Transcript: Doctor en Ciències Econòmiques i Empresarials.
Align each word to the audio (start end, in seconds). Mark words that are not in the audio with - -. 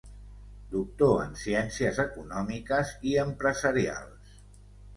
Doctor 0.71 1.13
en 1.25 1.35
Ciències 1.41 2.01
Econòmiques 2.05 2.97
i 3.13 3.17
Empresarials. 3.27 4.37